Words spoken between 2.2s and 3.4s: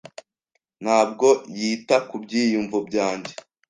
byiyumvo byanjye.